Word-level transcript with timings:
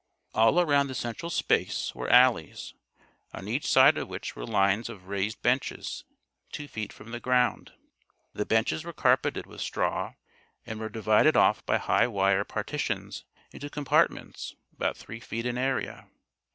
All 0.33 0.59
around 0.59 0.87
the 0.87 0.95
central 0.95 1.29
space 1.29 1.93
were 1.93 2.09
alleys, 2.09 2.73
on 3.35 3.47
each 3.47 3.67
side 3.67 3.99
of 3.99 4.07
which 4.07 4.35
were 4.35 4.47
lines 4.47 4.89
of 4.89 5.07
raised 5.07 5.43
"benches," 5.43 6.05
two 6.51 6.67
feet 6.67 6.91
from 6.91 7.11
the 7.11 7.19
ground. 7.19 7.73
The 8.33 8.47
benches 8.47 8.83
were 8.83 8.93
carpeted 8.93 9.45
with 9.45 9.61
straw 9.61 10.15
and 10.65 10.79
were 10.79 10.89
divided 10.89 11.37
off 11.37 11.63
by 11.67 11.77
high 11.77 12.07
wire 12.07 12.43
partitions 12.43 13.25
into 13.51 13.69
compartments 13.69 14.55
about 14.73 14.97
three 14.97 15.19
feet 15.19 15.45
in 15.45 15.55
area. 15.55 16.07